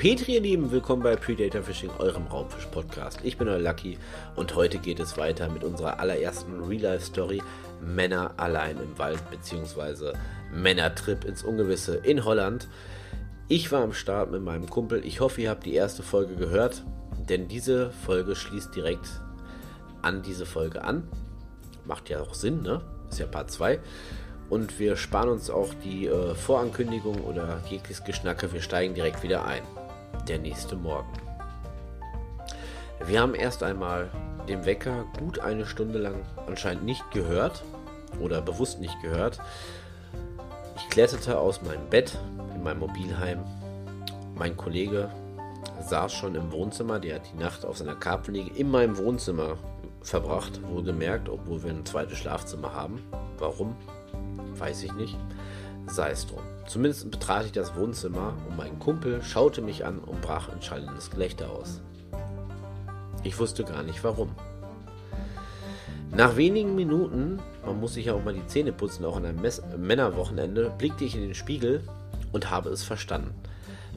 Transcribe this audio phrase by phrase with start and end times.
[0.00, 3.20] Petri, ihr Lieben, willkommen bei Predator Fishing, eurem Raubfisch-Podcast.
[3.22, 3.98] Ich bin euer Lucky
[4.34, 7.42] und heute geht es weiter mit unserer allerersten Real-Life-Story
[7.82, 10.14] Männer allein im Wald bzw.
[10.54, 12.66] Männertrip ins Ungewisse in Holland.
[13.48, 15.04] Ich war am Start mit meinem Kumpel.
[15.04, 16.82] Ich hoffe, ihr habt die erste Folge gehört,
[17.28, 19.20] denn diese Folge schließt direkt
[20.00, 21.06] an diese Folge an.
[21.84, 22.80] Macht ja auch Sinn, ne?
[23.10, 23.78] Ist ja Part 2.
[24.48, 28.50] Und wir sparen uns auch die äh, Vorankündigung oder jegliches Geschnacke.
[28.54, 29.62] Wir steigen direkt wieder ein
[30.28, 31.12] der nächste Morgen.
[33.06, 34.10] Wir haben erst einmal
[34.48, 37.62] den Wecker gut eine Stunde lang anscheinend nicht gehört
[38.20, 39.40] oder bewusst nicht gehört.
[40.76, 42.18] Ich kletterte aus meinem Bett
[42.54, 43.44] in meinem Mobilheim.
[44.34, 45.10] Mein Kollege
[45.88, 49.56] saß schon im Wohnzimmer, der hat die Nacht auf seiner Karpfenliege in meinem Wohnzimmer
[50.02, 53.02] verbracht, wohlgemerkt, obwohl wir ein zweites Schlafzimmer haben.
[53.38, 53.76] Warum?
[54.56, 55.16] Weiß ich nicht.
[55.86, 56.42] Sei es drum.
[56.70, 61.10] Zumindest betrat ich das Wohnzimmer und mein Kumpel schaute mich an und brach in schallendes
[61.10, 61.80] Gelächter aus.
[63.24, 64.30] Ich wusste gar nicht warum.
[66.14, 69.42] Nach wenigen Minuten, man muss sich ja auch mal die Zähne putzen, auch an einem
[69.42, 71.82] Mess Männerwochenende, blickte ich in den Spiegel
[72.30, 73.34] und habe es verstanden.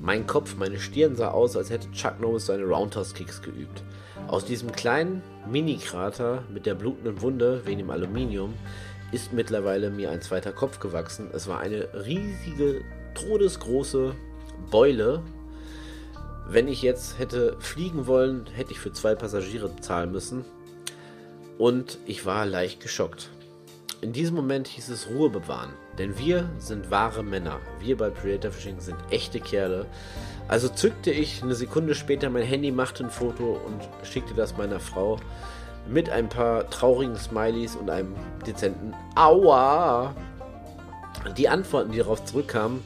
[0.01, 3.83] Mein Kopf, meine Stirn sah aus, als hätte Chuck Norris seine Roundhouse-Kicks geübt.
[4.27, 8.55] Aus diesem kleinen Mini-Krater mit der blutenden Wunde wegen dem Aluminium
[9.13, 11.29] ist mittlerweile mir ein zweiter Kopf gewachsen.
[11.33, 12.81] Es war eine riesige,
[13.13, 14.15] todesgroße
[14.71, 15.21] Beule.
[16.47, 20.43] Wenn ich jetzt hätte fliegen wollen, hätte ich für zwei Passagiere bezahlen müssen.
[21.57, 23.29] Und ich war leicht geschockt.
[24.01, 27.59] In diesem Moment hieß es Ruhe bewahren, denn wir sind wahre Männer.
[27.79, 29.85] Wir bei Predator Fishing sind echte Kerle.
[30.49, 34.81] Also zückte ich eine Sekunde später mein Handy, machte ein Foto und schickte das meiner
[34.81, 35.19] Frau
[35.87, 40.15] mit ein paar traurigen Smileys und einem dezenten Aua.
[41.37, 42.83] Die Antworten, die darauf zurückkamen,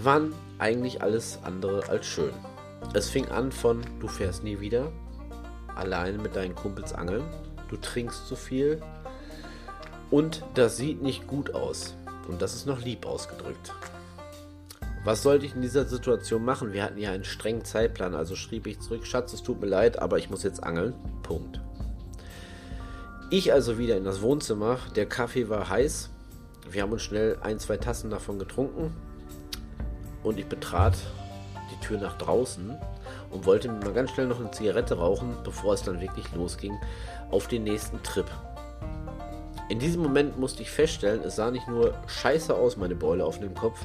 [0.00, 2.32] waren eigentlich alles andere als schön.
[2.94, 4.90] Es fing an von du fährst nie wieder,
[5.74, 7.24] alleine mit deinen Kumpels angeln,
[7.68, 8.80] du trinkst zu viel
[10.10, 11.96] und das sieht nicht gut aus.
[12.28, 13.72] Und das ist noch lieb ausgedrückt.
[15.04, 16.72] Was sollte ich in dieser Situation machen?
[16.72, 19.98] Wir hatten ja einen strengen Zeitplan, also schrieb ich zurück, Schatz, es tut mir leid,
[19.98, 20.94] aber ich muss jetzt angeln.
[21.22, 21.60] Punkt.
[23.30, 24.78] Ich also wieder in das Wohnzimmer.
[24.96, 26.08] Der Kaffee war heiß.
[26.70, 28.94] Wir haben uns schnell ein, zwei Tassen davon getrunken.
[30.22, 30.94] Und ich betrat
[31.70, 32.74] die Tür nach draußen
[33.30, 36.74] und wollte mir mal ganz schnell noch eine Zigarette rauchen, bevor es dann wirklich losging
[37.30, 38.24] auf den nächsten Trip.
[39.68, 43.40] In diesem Moment musste ich feststellen, es sah nicht nur scheiße aus, meine Beule auf
[43.40, 43.84] dem Kopf.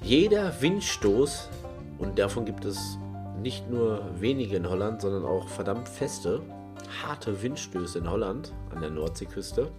[0.00, 1.50] Jeder Windstoß,
[1.98, 2.96] und davon gibt es
[3.42, 6.40] nicht nur wenige in Holland, sondern auch verdammt feste,
[7.02, 9.70] harte Windstöße in Holland an der Nordseeküste.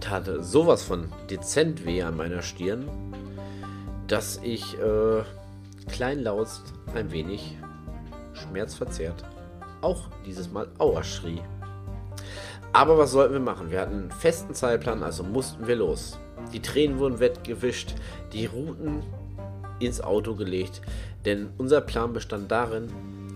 [0.00, 2.88] Tat sowas von dezent weh an meiner Stirn,
[4.06, 5.22] dass ich äh,
[5.88, 6.48] kleinlaut
[6.94, 7.56] ein wenig
[8.34, 9.24] schmerzverzerrt
[9.84, 11.40] auch dieses Mal Aua schrie.
[12.72, 13.70] Aber was sollten wir machen?
[13.70, 16.18] Wir hatten einen festen Zeitplan, also mussten wir los.
[16.52, 17.94] Die Tränen wurden wettgewischt,
[18.32, 19.04] die Routen
[19.78, 20.80] ins Auto gelegt,
[21.24, 22.88] denn unser Plan bestand darin,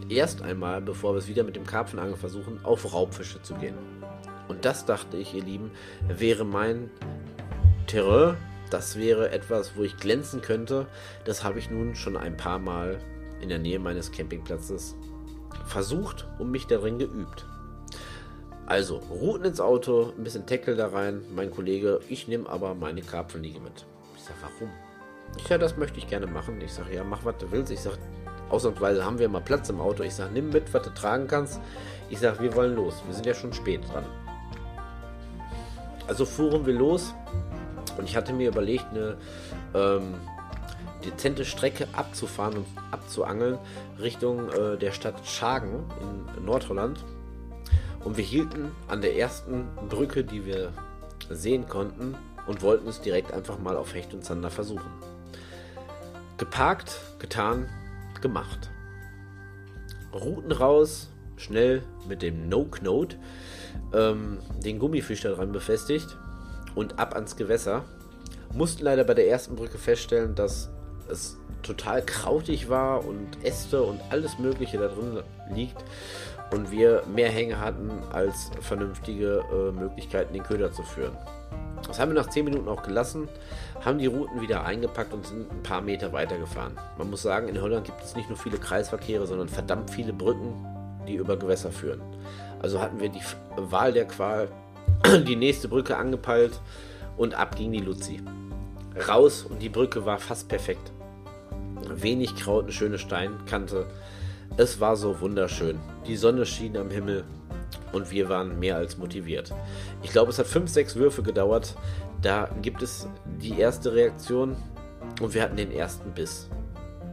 [0.09, 3.75] erst einmal, bevor wir es wieder mit dem Karpfenangeln versuchen, auf Raubfische zu gehen.
[4.49, 5.71] Und das dachte ich, ihr Lieben,
[6.09, 6.91] wäre mein
[7.87, 8.37] Terrain.
[8.71, 10.87] Das wäre etwas, wo ich glänzen könnte.
[11.25, 12.99] Das habe ich nun schon ein paar Mal
[13.41, 14.95] in der Nähe meines Campingplatzes
[15.65, 17.47] versucht und mich darin geübt.
[18.67, 21.23] Also, Routen ins Auto, ein bisschen Tackle da rein.
[21.35, 23.87] Mein Kollege, ich nehme aber meine Karpfenliege mit.
[24.15, 24.71] Ich sage, warum?
[25.39, 26.61] Ich sage, das möchte ich gerne machen.
[26.61, 27.73] Ich sage, ja, mach was du willst.
[27.73, 27.97] Ich sage,
[28.51, 30.03] Ausnahmsweise haben wir mal Platz im Auto.
[30.03, 31.61] Ich sage, nimm mit, was du tragen kannst.
[32.11, 33.03] Ich sage, wir wollen los.
[33.07, 34.05] Wir sind ja schon spät dran.
[36.07, 37.15] Also fuhren wir los
[37.99, 39.19] und ich hatte mir überlegt, eine
[39.75, 40.15] ähm,
[41.05, 43.59] dezente Strecke abzufahren und abzuangeln
[44.01, 47.05] Richtung äh, der Stadt Schagen in Nordholland.
[48.05, 50.73] Und wir hielten an der ersten Brücke, die wir
[51.29, 52.15] sehen konnten
[52.47, 54.91] und wollten es direkt einfach mal auf Hecht und Zander versuchen.
[56.39, 57.69] Geparkt, getan,
[58.21, 58.71] gemacht.
[60.15, 63.17] Routen raus, schnell mit dem No-Knote
[63.93, 66.17] ähm, den Gummifisch daran befestigt
[66.75, 67.85] und ab ans Gewässer.
[68.55, 70.71] Mussten leider bei der ersten Brücke feststellen, dass
[71.11, 75.23] es total krautig war und Äste und alles Mögliche da drin
[75.53, 75.77] liegt
[76.53, 81.17] und wir mehr Hänge hatten als vernünftige äh, Möglichkeiten, den Köder zu führen.
[81.87, 83.29] Das haben wir nach 10 Minuten auch gelassen,
[83.85, 86.73] haben die Routen wieder eingepackt und sind ein paar Meter weitergefahren.
[86.97, 90.55] Man muss sagen, in Holland gibt es nicht nur viele Kreisverkehre, sondern verdammt viele Brücken,
[91.07, 92.01] die über Gewässer führen.
[92.61, 93.23] Also hatten wir die
[93.57, 94.49] Wahl der Qual,
[95.27, 96.61] die nächste Brücke angepeilt
[97.17, 98.23] und ab ging die Luzi.
[99.09, 100.93] Raus und die Brücke war fast perfekt.
[101.89, 103.87] wenig Kraut, eine schöne Steinkante.
[104.57, 105.79] Es war so wunderschön.
[106.07, 107.25] Die Sonne schien am Himmel
[107.93, 109.53] und wir waren mehr als motiviert.
[110.03, 111.77] Ich glaube, es hat fünf, sechs Würfe gedauert.
[112.23, 113.09] Da gibt es
[113.41, 114.57] die erste Reaktion
[115.21, 116.49] und wir hatten den ersten Biss.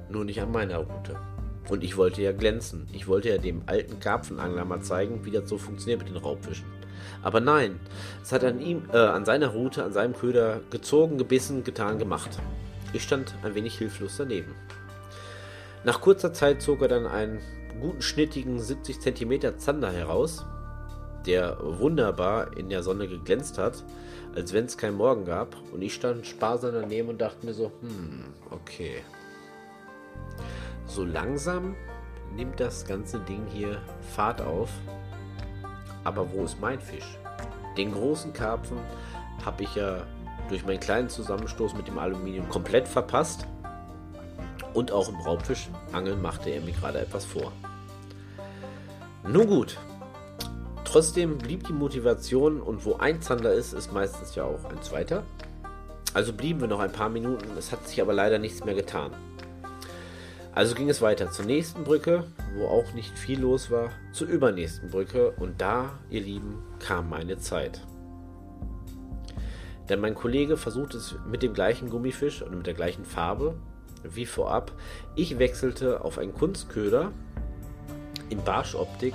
[0.10, 1.16] Nur nicht an meiner Route.
[1.69, 2.88] Und ich wollte ja glänzen.
[2.94, 6.66] Ich wollte ja dem alten Karpfenangler mal zeigen, wie das so funktioniert mit den Raubfischen.
[7.22, 7.80] Aber nein,
[8.22, 12.30] es hat an ihm, äh, an seiner Route, an seinem Köder gezogen, gebissen, getan, gemacht.
[12.94, 14.54] Ich stand ein wenig hilflos daneben.
[15.83, 17.39] Nach kurzer Zeit zog er dann einen
[17.81, 20.45] guten schnittigen 70 cm Zander heraus,
[21.25, 23.83] der wunderbar in der Sonne geglänzt hat,
[24.36, 25.56] als wenn es keinen Morgen gab.
[25.72, 29.01] Und ich stand sparsam daneben und dachte mir so, hm, okay.
[30.88, 31.75] So langsam
[32.36, 33.81] nimmt das ganze Ding hier
[34.16, 34.69] Fahrt auf.
[36.04, 37.18] Aber wo ist mein Fisch?
[37.77, 38.77] Den großen Karpfen
[39.44, 40.06] habe ich ja
[40.50, 43.48] durch meinen kleinen Zusammenstoß mit dem Aluminium komplett verpasst.
[44.74, 47.51] Und auch im Raubfischangeln machte er mir gerade etwas vor.
[49.27, 49.77] Nun gut.
[50.96, 55.26] Trotzdem blieb die Motivation und wo ein Zander ist, ist meistens ja auch ein zweiter.
[56.14, 59.12] Also blieben wir noch ein paar Minuten, es hat sich aber leider nichts mehr getan.
[60.54, 62.24] Also ging es weiter zur nächsten Brücke,
[62.56, 67.40] wo auch nicht viel los war, zur übernächsten Brücke und da, ihr Lieben, kam meine
[67.40, 67.82] Zeit.
[69.90, 73.56] Denn mein Kollege versucht es mit dem gleichen Gummifisch und mit der gleichen Farbe
[74.02, 74.72] wie vorab.
[75.18, 77.12] Ich wechselte auf einen Kunstköder
[78.30, 79.14] in Barschoptik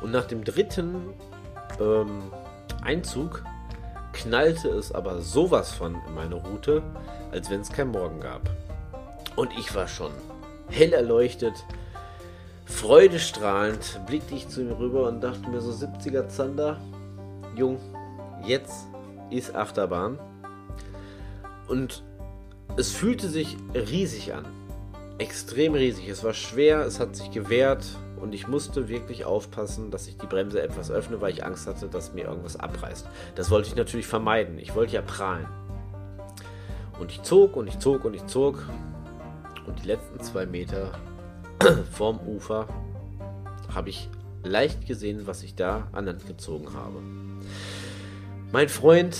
[0.00, 0.96] und nach dem dritten
[1.80, 2.30] ähm,
[2.82, 3.42] Einzug
[4.12, 6.82] knallte es aber sowas von in meine Route,
[7.32, 8.42] als wenn es kein Morgen gab.
[9.36, 10.12] Und ich war schon
[10.68, 11.54] hell erleuchtet,
[12.64, 16.80] freudestrahlend, blickte ich zu ihm rüber und dachte mir so 70er Zander,
[17.54, 17.78] Jung,
[18.44, 18.86] jetzt
[19.30, 20.18] ist Achterbahn.
[21.68, 22.02] Und
[22.76, 24.46] es fühlte sich riesig an.
[25.18, 26.08] Extrem riesig.
[26.08, 27.84] Es war schwer, es hat sich gewehrt
[28.20, 31.88] und ich musste wirklich aufpassen, dass ich die Bremse etwas öffne, weil ich Angst hatte,
[31.88, 33.06] dass mir irgendwas abreißt.
[33.34, 34.58] Das wollte ich natürlich vermeiden.
[34.58, 35.46] Ich wollte ja prahlen.
[36.98, 38.68] Und ich zog und ich zog und ich zog
[39.66, 40.92] und die letzten zwei Meter
[41.92, 42.66] vorm Ufer
[43.74, 44.08] habe ich
[44.42, 47.02] leicht gesehen, was ich da an Land gezogen habe.
[48.52, 49.18] Mein Freund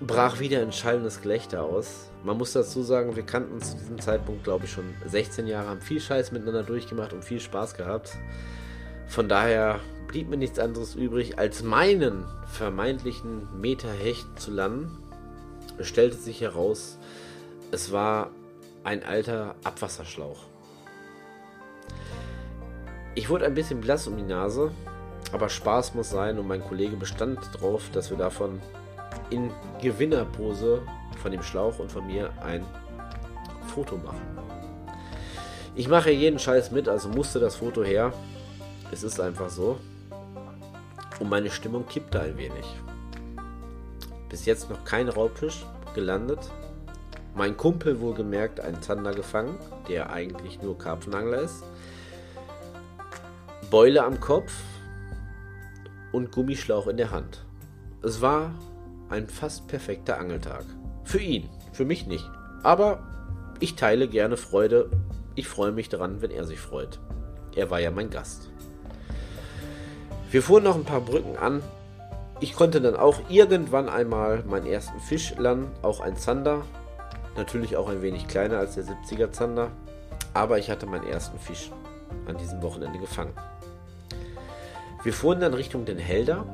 [0.00, 2.10] brach wieder ein schallendes Gelächter aus.
[2.24, 5.68] Man muss dazu sagen, wir kannten uns zu diesem Zeitpunkt, glaube ich, schon 16 Jahre,
[5.68, 8.16] haben viel Scheiß miteinander durchgemacht und viel Spaß gehabt.
[9.08, 14.96] Von daher blieb mir nichts anderes übrig, als meinen vermeintlichen Meter Hecht zu landen.
[15.78, 16.98] Es stellte sich heraus,
[17.70, 18.30] es war
[18.84, 20.44] ein alter Abwasserschlauch.
[23.14, 24.70] Ich wurde ein bisschen blass um die Nase,
[25.32, 28.60] aber Spaß muss sein und mein Kollege bestand darauf, dass wir davon
[29.30, 30.82] in Gewinnerpose
[31.22, 32.64] von dem Schlauch und von mir ein
[33.66, 34.38] Foto machen.
[35.74, 38.12] Ich mache jeden Scheiß mit, also musste das Foto her.
[38.90, 39.78] Es ist einfach so.
[41.20, 42.66] Und meine Stimmung kippte ein wenig.
[44.28, 45.64] Bis jetzt noch kein Raubfisch
[45.94, 46.40] gelandet.
[47.34, 49.58] Mein Kumpel wohlgemerkt einen Zander gefangen,
[49.88, 51.62] der eigentlich nur Karpfenangler ist.
[53.70, 54.52] Beule am Kopf
[56.10, 57.44] und Gummischlauch in der Hand.
[58.02, 58.52] Es war
[59.08, 60.64] ein fast perfekter Angeltag.
[61.04, 62.28] Für ihn, für mich nicht.
[62.62, 63.02] Aber
[63.60, 64.90] ich teile gerne Freude.
[65.34, 67.00] Ich freue mich daran, wenn er sich freut.
[67.54, 68.50] Er war ja mein Gast.
[70.30, 71.62] Wir fuhren noch ein paar Brücken an.
[72.40, 76.62] Ich konnte dann auch irgendwann einmal meinen ersten Fisch landen, auch ein Zander.
[77.36, 79.70] Natürlich auch ein wenig kleiner als der 70er Zander.
[80.34, 81.70] Aber ich hatte meinen ersten Fisch
[82.26, 83.32] an diesem Wochenende gefangen.
[85.02, 86.44] Wir fuhren dann Richtung Den Helder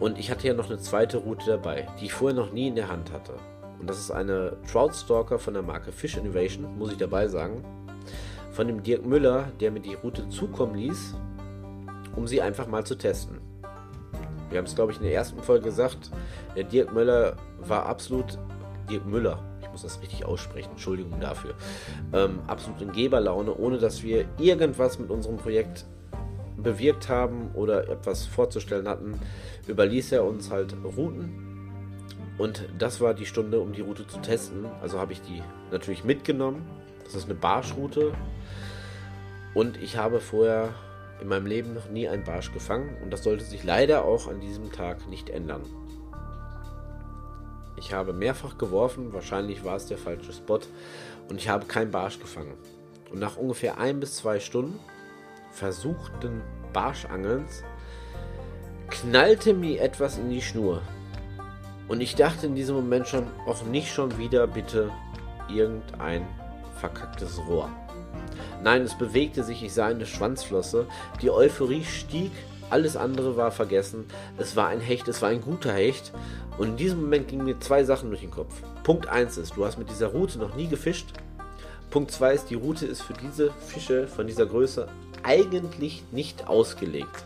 [0.00, 2.74] und ich hatte ja noch eine zweite Route dabei, die ich vorher noch nie in
[2.74, 3.34] der Hand hatte.
[3.78, 7.62] Und das ist eine Trout Stalker von der Marke Fish Innovation, muss ich dabei sagen.
[8.50, 11.14] Von dem Dirk Müller, der mir die Route zukommen ließ,
[12.16, 13.40] um sie einfach mal zu testen.
[14.48, 16.10] Wir haben es, glaube ich, in der ersten Folge gesagt.
[16.56, 18.38] Der Dirk Müller war absolut.
[18.90, 21.54] Dirk Müller, ich muss das richtig aussprechen, Entschuldigung dafür.
[22.12, 25.84] Ähm, absolut in Geberlaune, ohne dass wir irgendwas mit unserem Projekt
[26.62, 29.18] bewirkt haben oder etwas vorzustellen hatten,
[29.66, 31.50] überließ er uns halt Routen.
[32.38, 34.64] Und das war die Stunde, um die Route zu testen.
[34.80, 36.66] Also habe ich die natürlich mitgenommen.
[37.04, 38.12] Das ist eine Barschroute.
[39.52, 40.70] Und ich habe vorher
[41.20, 42.96] in meinem Leben noch nie einen Barsch gefangen.
[43.02, 45.62] Und das sollte sich leider auch an diesem Tag nicht ändern.
[47.76, 50.60] Ich habe mehrfach geworfen, wahrscheinlich war es der falsche Spot.
[51.28, 52.54] Und ich habe keinen Barsch gefangen.
[53.10, 54.78] Und nach ungefähr ein bis zwei Stunden
[55.52, 56.42] versuchten
[56.72, 57.62] Barschangelns
[58.90, 60.82] knallte mir etwas in die Schnur.
[61.88, 64.90] Und ich dachte in diesem Moment schon, auch nicht schon wieder bitte
[65.48, 66.26] irgendein
[66.78, 67.68] verkacktes Rohr.
[68.62, 70.86] Nein, es bewegte sich, ich sah eine Schwanzflosse.
[71.22, 72.30] Die Euphorie stieg,
[72.68, 74.04] alles andere war vergessen.
[74.38, 76.12] Es war ein Hecht, es war ein guter Hecht.
[76.58, 78.54] Und in diesem Moment gingen mir zwei Sachen durch den Kopf.
[78.82, 81.12] Punkt 1 ist, du hast mit dieser Route noch nie gefischt.
[81.90, 84.86] Punkt 2 ist, die Route ist für diese Fische von dieser Größe
[85.22, 87.24] eigentlich nicht ausgelegt.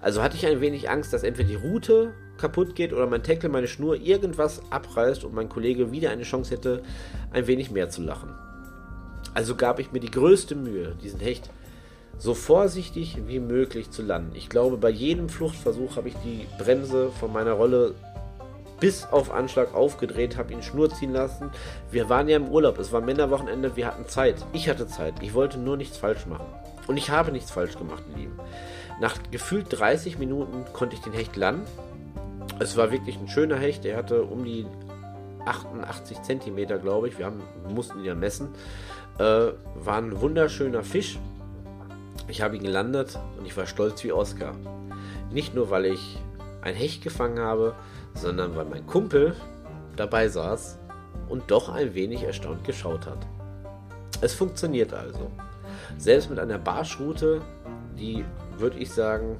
[0.00, 3.48] Also hatte ich ein wenig Angst, dass entweder die Route kaputt geht oder mein Tackle,
[3.48, 6.82] meine Schnur irgendwas abreißt und mein Kollege wieder eine Chance hätte,
[7.30, 8.34] ein wenig mehr zu lachen.
[9.34, 11.50] Also gab ich mir die größte Mühe, diesen Hecht
[12.18, 14.34] so vorsichtig wie möglich zu landen.
[14.34, 17.94] Ich glaube, bei jedem Fluchtversuch habe ich die Bremse von meiner Rolle
[18.80, 21.50] bis auf Anschlag aufgedreht, habe ihn Schnur ziehen lassen.
[21.92, 24.44] Wir waren ja im Urlaub, es war Männerwochenende, wir hatten Zeit.
[24.52, 26.46] Ich hatte Zeit, ich wollte nur nichts falsch machen.
[26.86, 28.38] Und ich habe nichts falsch gemacht, ihr Lieben.
[29.00, 31.66] Nach gefühlt 30 Minuten konnte ich den Hecht landen.
[32.58, 34.66] Es war wirklich ein schöner Hecht, er hatte um die
[35.44, 37.18] 88 Zentimeter, glaube ich.
[37.18, 38.48] Wir haben, mussten ihn ja messen.
[39.18, 39.22] Äh,
[39.74, 41.18] war ein wunderschöner Fisch.
[42.28, 44.54] Ich habe ihn gelandet und ich war stolz wie Oscar.
[45.30, 46.18] Nicht nur, weil ich
[46.62, 47.74] ein Hecht gefangen habe,
[48.14, 49.34] sondern weil mein Kumpel
[49.96, 50.78] dabei saß
[51.28, 53.26] und doch ein wenig erstaunt geschaut hat.
[54.20, 55.30] Es funktioniert also.
[55.98, 57.42] Selbst mit einer Barschroute,
[57.98, 58.24] die,
[58.58, 59.36] würde ich sagen,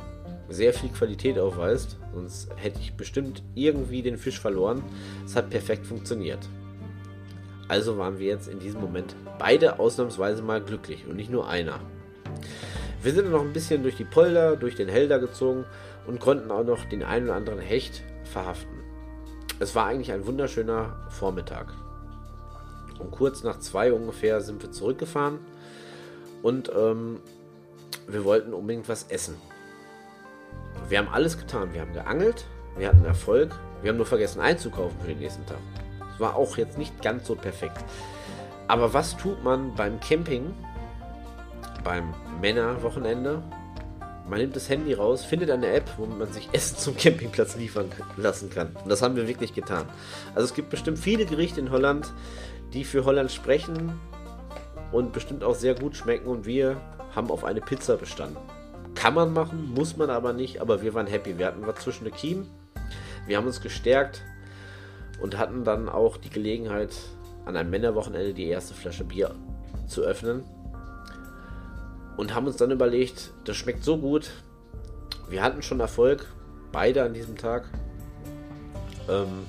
[0.48, 4.82] sehr viel Qualität aufweist, sonst hätte ich bestimmt irgendwie den Fisch verloren.
[5.24, 6.40] Es hat perfekt funktioniert.
[7.68, 11.80] Also waren wir jetzt in diesem Moment beide ausnahmsweise mal glücklich und nicht nur einer.
[13.02, 15.64] Wir sind noch ein bisschen durch die Polder, durch den Helder gezogen
[16.06, 18.78] und konnten auch noch den einen oder anderen Hecht verhaften.
[19.58, 21.72] Es war eigentlich ein wunderschöner Vormittag.
[22.98, 25.38] Um kurz nach zwei ungefähr sind wir zurückgefahren
[26.42, 27.20] und ähm,
[28.06, 29.36] wir wollten unbedingt was essen.
[30.88, 31.72] Wir haben alles getan.
[31.72, 32.46] Wir haben geangelt,
[32.76, 35.58] wir hatten Erfolg, wir haben nur vergessen einzukaufen für den nächsten Tag
[36.22, 37.84] war auch jetzt nicht ganz so perfekt.
[38.68, 40.54] Aber was tut man beim Camping,
[41.84, 43.42] beim Männerwochenende?
[44.26, 47.90] Man nimmt das Handy raus, findet eine App, wo man sich Essen zum Campingplatz liefern
[48.16, 48.74] lassen kann.
[48.82, 49.84] Und das haben wir wirklich getan.
[50.34, 52.10] Also es gibt bestimmt viele Gerichte in Holland,
[52.72, 54.00] die für Holland sprechen
[54.92, 56.28] und bestimmt auch sehr gut schmecken.
[56.28, 56.80] Und wir
[57.14, 58.38] haben auf eine Pizza bestanden.
[58.94, 60.60] Kann man machen, muss man aber nicht.
[60.60, 61.38] Aber wir waren happy.
[61.38, 62.46] Wir hatten was zwischen den Kiemen.
[63.26, 64.22] Wir haben uns gestärkt
[65.20, 66.94] und hatten dann auch die Gelegenheit,
[67.44, 69.34] an einem Männerwochenende die erste Flasche Bier
[69.86, 70.44] zu öffnen.
[72.16, 74.30] Und haben uns dann überlegt, das schmeckt so gut.
[75.28, 76.26] Wir hatten schon Erfolg,
[76.70, 77.68] beide an diesem Tag.
[79.08, 79.46] Ähm,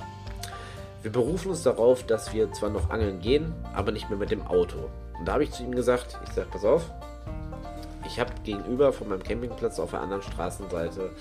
[1.01, 4.41] wir berufen uns darauf, dass wir zwar noch angeln gehen, aber nicht mehr mit dem
[4.47, 4.89] Auto.
[5.23, 6.91] Und da habe ich zu ihm gesagt, ich sage, pass auf,
[8.05, 11.11] ich habe gegenüber von meinem Campingplatz auf der anderen Straßenseite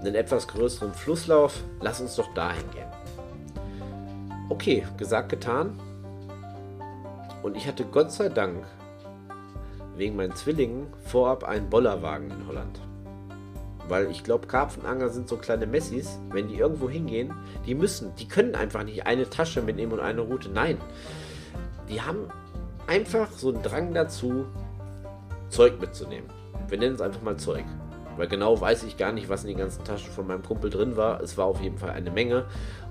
[0.00, 1.62] einen etwas größeren Flusslauf.
[1.82, 2.88] Lass uns doch dahin gehen.
[4.48, 5.78] Okay, gesagt, getan.
[7.42, 8.64] Und ich hatte Gott sei Dank
[9.98, 12.80] wegen meinen Zwillingen vorab einen Bollerwagen in Holland.
[13.86, 17.34] Weil ich glaube, Karpfenangler sind so kleine Messis, wenn die irgendwo hingehen,
[17.66, 20.48] die müssen, die können einfach nicht eine Tasche mitnehmen und eine Route.
[20.48, 20.78] Nein,
[21.90, 22.30] die haben
[22.86, 24.46] einfach so einen Drang dazu,
[25.48, 26.30] Zeug mitzunehmen.
[26.68, 27.64] Wir nennen es einfach mal Zeug.
[28.16, 30.96] Weil genau weiß ich gar nicht, was in den ganzen Taschen von meinem Kumpel drin
[30.96, 31.20] war.
[31.20, 32.44] Es war auf jeden Fall eine Menge.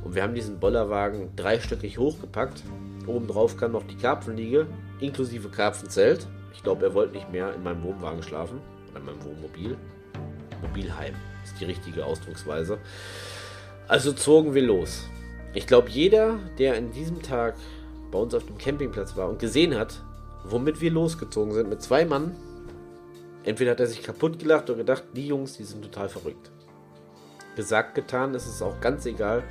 [0.03, 2.63] Und wir haben diesen Bollerwagen dreistöckig hochgepackt.
[3.05, 4.67] Obendrauf kam noch die Karpfenliege,
[5.00, 6.27] inklusive Karpfenzelt.
[6.53, 8.62] Ich glaube, er wollte nicht mehr in meinem Wohnwagen schlafen.
[8.89, 9.77] Oder in meinem Wohnmobil.
[10.62, 12.79] Mobilheim ist die richtige Ausdrucksweise.
[13.88, 15.07] Also zogen wir los.
[15.53, 17.55] Ich glaube, jeder, der in diesem Tag
[18.12, 20.03] bei uns auf dem Campingplatz war und gesehen hat,
[20.44, 22.36] womit wir losgezogen sind, mit zwei Mann,
[23.44, 26.51] Entweder hat er sich kaputt gelacht oder gedacht, die Jungs, die sind total verrückt.
[27.56, 29.44] Gesagt, getan, ist es auch ganz egal.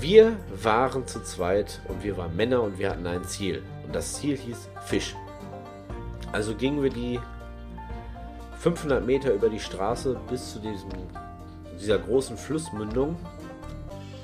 [0.00, 3.62] Wir waren zu zweit und wir waren Männer und wir hatten ein Ziel.
[3.86, 5.14] Und das Ziel hieß Fisch.
[6.32, 7.20] Also gingen wir die
[8.58, 10.90] 500 Meter über die Straße bis zu diesem,
[11.80, 13.14] dieser großen Flussmündung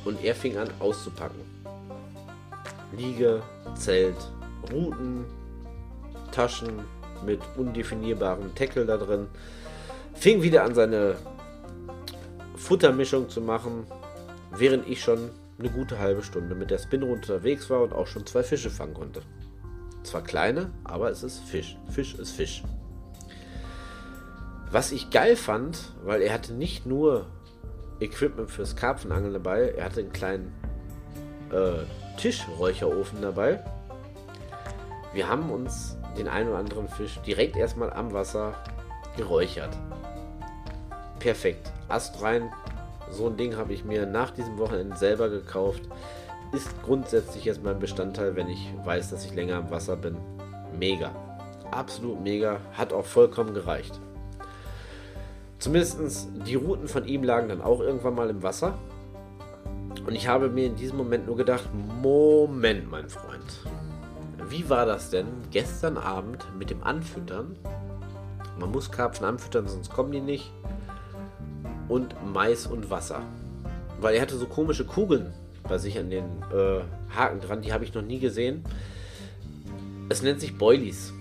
[0.05, 1.52] und er fing an auszupacken.
[2.97, 3.43] Liege,
[3.75, 4.17] Zelt,
[4.71, 5.25] Routen,
[6.31, 6.85] Taschen,
[7.25, 9.29] mit undefinierbarem Tackle da drin.
[10.15, 11.17] Fing wieder an, seine
[12.57, 13.87] Futtermischung zu machen,
[14.57, 18.27] während ich schon eine gute halbe Stunde mit der Spinne unterwegs war und auch schon
[18.27, 19.23] zwei Fische fangen konnte.
[20.03, 21.77] Zwar kleine, aber es ist Fisch.
[21.91, 22.63] Fisch ist Fisch.
[24.71, 27.27] Was ich geil fand, weil er hatte nicht nur
[28.01, 30.53] Equipment fürs Karpfenangeln dabei, er hatte einen kleinen
[31.53, 31.85] äh,
[32.17, 33.61] Tischräucherofen dabei.
[35.13, 38.55] Wir haben uns den einen oder anderen Fisch direkt erstmal am Wasser
[39.17, 39.77] geräuchert.
[41.19, 41.71] Perfekt.
[41.89, 42.51] Ast rein.
[43.11, 45.83] So ein Ding habe ich mir nach diesem Wochenende selber gekauft.
[46.53, 50.17] ist grundsätzlich jetzt mein Bestandteil, wenn ich weiß, dass ich länger am Wasser bin.
[50.79, 51.11] Mega.
[51.71, 52.61] Absolut mega.
[52.73, 53.99] Hat auch vollkommen gereicht.
[55.59, 58.79] Zumindest die Routen von ihm lagen dann auch irgendwann mal im Wasser.
[60.07, 61.69] Und ich habe mir in diesem Moment nur gedacht,
[62.03, 63.45] Moment, mein Freund.
[64.49, 67.57] Wie war das denn gestern Abend mit dem Anfüttern?
[68.59, 70.53] Man muss Karpfen anfüttern, sonst kommen die nicht.
[71.89, 73.23] Und Mais und Wasser.
[74.01, 75.33] Weil er hatte so komische Kugeln
[75.63, 76.81] bei sich an den äh,
[77.15, 78.65] Haken dran, die habe ich noch nie gesehen.
[80.09, 81.13] Es nennt sich Boilies.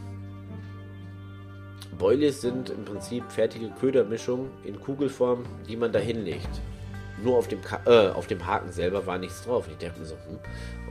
[1.97, 6.49] Boilies sind im Prinzip fertige Ködermischungen in Kugelform, die man da hinlegt.
[7.23, 9.67] Nur auf dem, äh, auf dem Haken selber war nichts drauf.
[9.69, 10.39] Ich dachte mir so, hm,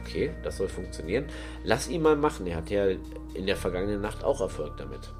[0.00, 1.26] okay, das soll funktionieren.
[1.64, 2.46] Lass ihn mal machen.
[2.46, 2.86] Er hat ja
[3.34, 5.10] in der vergangenen Nacht auch Erfolg damit.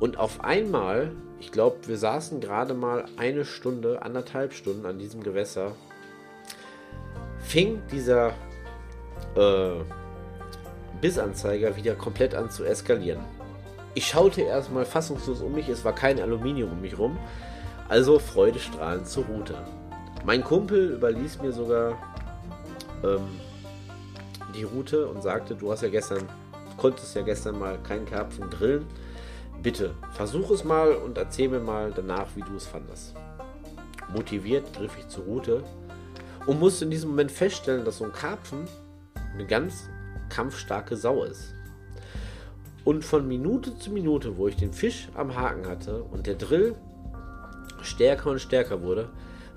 [0.00, 5.22] Und auf einmal, ich glaube, wir saßen gerade mal eine Stunde, anderthalb Stunden an diesem
[5.22, 5.76] Gewässer,
[7.38, 8.30] fing dieser
[9.36, 9.74] äh,
[11.00, 13.20] Bissanzeiger wieder komplett an zu eskalieren.
[13.94, 17.18] Ich schaute erstmal fassungslos um mich, es war kein Aluminium um mich rum,
[17.88, 19.54] also freudestrahlend zur Route.
[20.24, 21.98] Mein Kumpel überließ mir sogar
[23.02, 23.26] ähm,
[24.54, 26.28] die Route und sagte, du hast ja gestern,
[26.76, 28.86] konntest ja gestern mal keinen Karpfen grillen
[29.62, 33.14] Bitte, versuch es mal und erzähl mir mal danach, wie du es fandest.
[34.12, 35.62] Motiviert griff ich zur Route
[36.46, 38.66] und musste in diesem Moment feststellen, dass so ein Karpfen
[39.32, 39.88] eine ganz
[40.30, 41.54] kampfstarke Sau ist.
[42.84, 46.74] Und von Minute zu Minute, wo ich den Fisch am Haken hatte und der Drill
[47.82, 49.10] stärker und stärker wurde,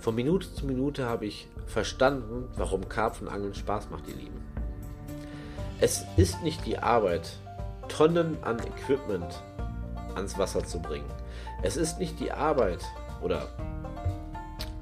[0.05, 4.39] von Minute zu Minute habe ich verstanden, warum Karpfenangeln Spaß macht, ihr Lieben.
[5.81, 7.39] Es ist nicht die Arbeit,
[7.87, 9.41] Tonnen an Equipment
[10.13, 11.09] ans Wasser zu bringen.
[11.63, 12.85] Es ist nicht die Arbeit
[13.23, 13.47] oder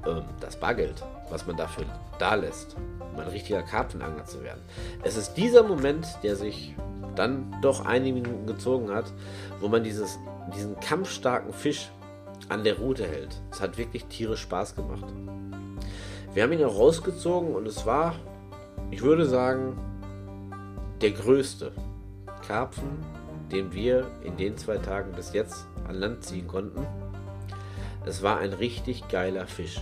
[0.06, 1.86] ähm, das Bargeld, was man dafür
[2.18, 2.76] da lässt,
[3.10, 4.60] um ein richtiger Karpfenangler zu werden.
[5.04, 6.76] Es ist dieser Moment, der sich
[7.16, 9.10] dann doch einige Minuten gezogen hat,
[9.58, 10.18] wo man dieses,
[10.54, 11.90] diesen kampfstarken Fisch
[12.48, 13.40] an der Route hält.
[13.50, 15.04] Es hat wirklich tierisch Spaß gemacht.
[16.34, 18.14] Wir haben ihn auch rausgezogen und es war,
[18.90, 19.78] ich würde sagen,
[21.00, 21.72] der größte
[22.46, 22.98] Karpfen,
[23.52, 26.86] den wir in den zwei Tagen bis jetzt an Land ziehen konnten.
[28.06, 29.80] Es war ein richtig geiler Fisch.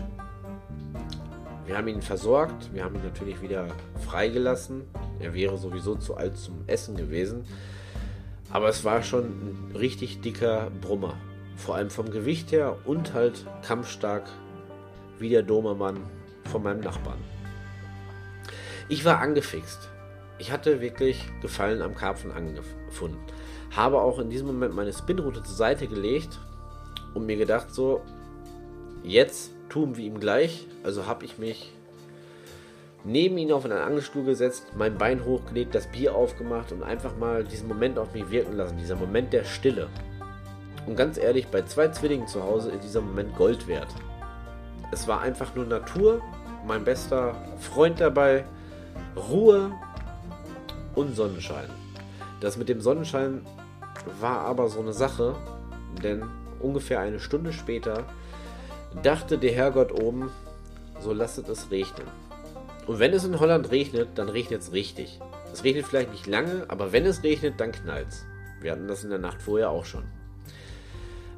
[1.65, 3.69] Wir haben ihn versorgt, wir haben ihn natürlich wieder
[4.05, 4.83] freigelassen.
[5.21, 7.45] Er wäre sowieso zu alt zum Essen gewesen.
[8.51, 11.15] Aber es war schon ein richtig dicker Brummer.
[11.65, 14.29] Vor allem vom Gewicht her und halt kampfstark
[15.21, 15.99] wie der Domermann
[16.51, 17.19] von meinem Nachbarn.
[18.89, 19.89] Ich war angefixt.
[20.39, 23.21] Ich hatte wirklich Gefallen am Karpfen angefunden.
[23.71, 26.41] Habe auch in diesem Moment meine Spinroute zur Seite gelegt
[27.15, 28.03] und mir gedacht, so,
[29.05, 30.67] jetzt tun wir ihm gleich.
[30.83, 31.73] Also habe ich mich
[33.05, 37.45] neben ihn auf einen Angelstuhl gesetzt, mein Bein hochgelegt, das Bier aufgemacht und einfach mal
[37.45, 39.89] diesen Moment auf mich wirken lassen, dieser Moment der Stille.
[40.87, 43.89] Und ganz ehrlich, bei zwei Zwillingen zu Hause ist dieser Moment Gold wert.
[44.91, 46.21] Es war einfach nur Natur,
[46.67, 48.45] mein bester Freund dabei,
[49.17, 49.73] Ruhe
[50.95, 51.69] und Sonnenschein.
[52.41, 53.47] Das mit dem Sonnenschein
[54.21, 55.37] war aber so eine Sache,
[56.03, 56.25] denn
[56.61, 58.05] ungefähr eine Stunde später
[59.03, 60.31] dachte der Herrgott oben,
[61.01, 62.07] so lasset es regnen.
[62.87, 65.21] Und wenn es in Holland regnet, dann regnet es richtig.
[65.53, 68.25] Es regnet vielleicht nicht lange, aber wenn es regnet, dann knallt es.
[68.61, 70.05] Wir hatten das in der Nacht vorher auch schon.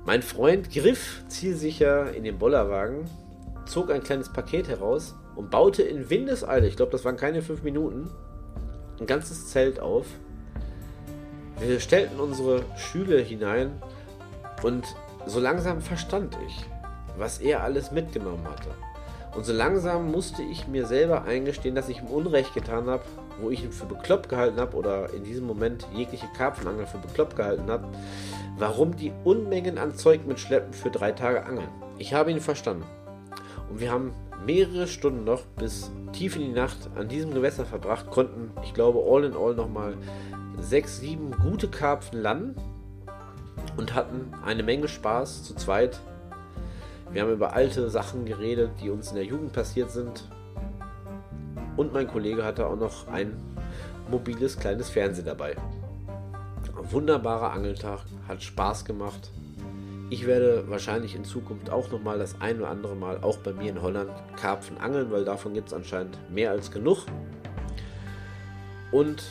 [0.07, 3.05] Mein Freund griff zielsicher in den Bollerwagen,
[3.67, 7.63] zog ein kleines Paket heraus und baute in Windeseile, ich glaube, das waren keine fünf
[7.63, 8.11] Minuten,
[9.01, 10.07] ein ganzes Zelt auf
[11.61, 13.71] wir stellten unsere Schüler hinein
[14.63, 14.85] und
[15.27, 16.65] so langsam verstand ich,
[17.17, 18.71] was er alles mitgenommen hatte.
[19.37, 23.05] Und so langsam musste ich mir selber eingestehen, dass ich ihm Unrecht getan habe,
[23.41, 27.37] wo ich ihn für bekloppt gehalten habe oder in diesem Moment jegliche Karpfenangler für bekloppt
[27.37, 27.89] gehalten habe,
[28.59, 31.69] warum die Unmengen an Zeug mitschleppen für drei Tage Angeln.
[31.99, 32.85] Ich habe ihn verstanden.
[33.71, 34.13] Und wir haben
[34.45, 39.01] mehrere Stunden noch bis tief in die Nacht an diesem Gewässer verbracht, konnten, ich glaube,
[39.11, 39.97] all in all nochmal
[40.61, 42.57] sechs, sieben gute Karpfen landen
[43.77, 46.01] und hatten eine Menge Spaß zu zweit.
[47.11, 50.29] Wir haben über alte Sachen geredet, die uns in der Jugend passiert sind.
[51.77, 53.37] Und mein Kollege hatte auch noch ein
[54.11, 55.57] mobiles kleines Fernsehen dabei.
[56.91, 59.31] Wunderbarer Angeltag, hat Spaß gemacht.
[60.11, 63.53] Ich werde wahrscheinlich in Zukunft auch noch mal das ein oder andere Mal auch bei
[63.53, 67.07] mir in Holland Karpfen angeln, weil davon gibt es anscheinend mehr als genug.
[68.93, 69.25] Und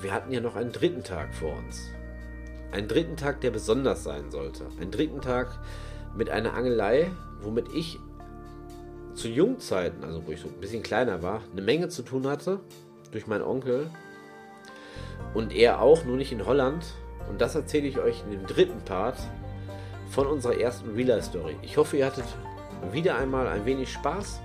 [0.00, 1.90] wir hatten ja noch einen dritten Tag vor uns.
[2.72, 4.66] Einen dritten Tag, der besonders sein sollte.
[4.80, 5.58] Einen dritten Tag
[6.16, 7.10] mit einer Angelei,
[7.42, 7.98] womit ich
[9.14, 12.60] zu Jungzeiten, also wo ich so ein bisschen kleiner war, eine Menge zu tun hatte
[13.10, 13.90] durch meinen Onkel
[15.34, 16.84] und er auch, nur nicht in Holland.
[17.28, 19.16] Und das erzähle ich euch in dem dritten Part
[20.10, 21.56] von unserer ersten Real Story.
[21.62, 22.24] Ich hoffe, ihr hattet
[22.92, 24.40] wieder einmal ein wenig Spaß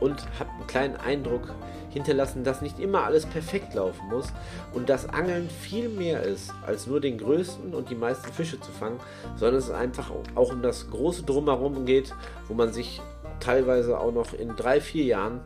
[0.00, 1.54] und habt einen kleinen Eindruck
[1.90, 4.32] hinterlassen, dass nicht immer alles perfekt laufen muss
[4.72, 8.70] und dass Angeln viel mehr ist, als nur den größten und die meisten Fische zu
[8.72, 9.00] fangen,
[9.36, 12.14] sondern es einfach auch um das große Drumherum geht,
[12.48, 13.02] wo man sich
[13.40, 15.40] teilweise auch noch in drei, vier Jahren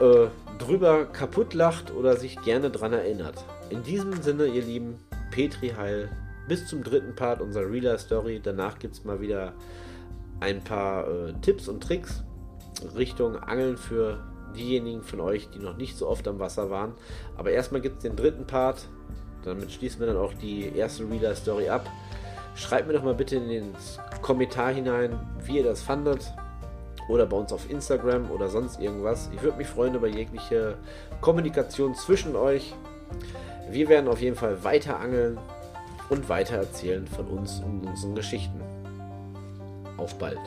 [0.00, 3.44] äh, drüber kaputt lacht oder sich gerne dran erinnert.
[3.70, 4.98] In diesem Sinne, ihr Lieben,
[5.30, 6.10] Petri Heil,
[6.48, 8.40] bis zum dritten Part unserer Reader Story.
[8.42, 9.52] Danach gibt es mal wieder
[10.40, 12.22] ein paar äh, Tipps und Tricks
[12.96, 14.18] Richtung Angeln für
[14.56, 16.94] diejenigen von euch, die noch nicht so oft am Wasser waren.
[17.36, 18.88] Aber erstmal gibt es den dritten Part.
[19.44, 21.88] Damit schließen wir dann auch die erste Reader Story ab.
[22.54, 23.74] Schreibt mir doch mal bitte in den
[24.22, 26.32] Kommentar hinein, wie ihr das fandet.
[27.08, 29.30] Oder bei uns auf Instagram oder sonst irgendwas.
[29.34, 30.76] Ich würde mich freuen über jegliche
[31.20, 32.74] Kommunikation zwischen euch.
[33.70, 35.38] Wir werden auf jeden Fall weiter angeln
[36.10, 38.60] und weiter erzählen von uns und unseren Geschichten.
[39.96, 40.38] Auf bald.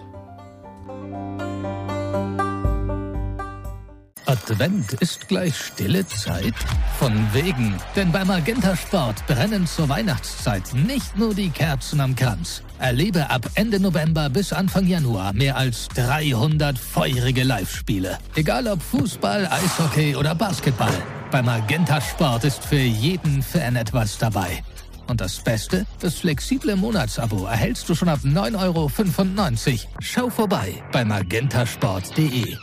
[4.32, 6.54] Advent ist gleich stille Zeit?
[6.98, 12.63] Von wegen, denn beim Magenta Sport brennen zur Weihnachtszeit nicht nur die Kerzen am Kranz.
[12.80, 18.20] Erlebe ab Ende November bis Anfang Januar mehr als 300 feurige Live-Spiele.
[18.36, 20.98] Egal ob Fußball, Eishockey oder Basketball.
[21.30, 24.63] Beim Magenta Sport ist für jeden Fan etwas dabei.
[25.08, 25.86] Und das Beste?
[26.00, 28.89] Das flexible Monatsabo erhältst du schon ab 9,95 Euro.
[30.00, 32.56] Schau vorbei bei magentasport.de.